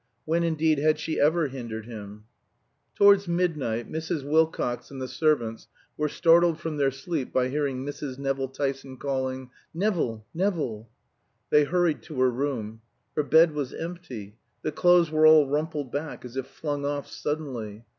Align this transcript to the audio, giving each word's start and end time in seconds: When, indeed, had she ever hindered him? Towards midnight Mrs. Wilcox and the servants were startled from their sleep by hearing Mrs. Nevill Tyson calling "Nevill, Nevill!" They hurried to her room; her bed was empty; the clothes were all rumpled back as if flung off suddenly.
When, 0.25 0.41
indeed, 0.41 0.79
had 0.79 0.97
she 0.97 1.19
ever 1.19 1.49
hindered 1.49 1.85
him? 1.85 2.23
Towards 2.95 3.27
midnight 3.27 3.87
Mrs. 3.87 4.23
Wilcox 4.27 4.89
and 4.89 4.99
the 4.99 5.07
servants 5.07 5.67
were 5.95 6.09
startled 6.09 6.59
from 6.59 6.77
their 6.77 6.89
sleep 6.89 7.31
by 7.31 7.49
hearing 7.49 7.85
Mrs. 7.85 8.17
Nevill 8.17 8.47
Tyson 8.47 8.97
calling 8.97 9.51
"Nevill, 9.75 10.25
Nevill!" 10.33 10.89
They 11.51 11.65
hurried 11.65 12.01
to 12.01 12.19
her 12.21 12.31
room; 12.31 12.81
her 13.15 13.21
bed 13.21 13.51
was 13.53 13.73
empty; 13.73 14.37
the 14.63 14.71
clothes 14.71 15.11
were 15.11 15.27
all 15.27 15.47
rumpled 15.47 15.91
back 15.91 16.25
as 16.25 16.35
if 16.35 16.47
flung 16.47 16.83
off 16.83 17.05
suddenly. 17.07 17.85